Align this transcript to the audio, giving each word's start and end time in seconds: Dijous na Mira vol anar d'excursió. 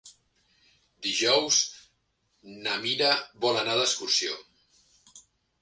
Dijous 1.07 1.57
na 2.63 2.79
Mira 2.87 3.13
vol 3.47 3.63
anar 3.63 3.79
d'excursió. 3.81 4.39